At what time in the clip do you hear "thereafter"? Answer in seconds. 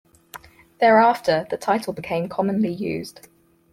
0.79-1.45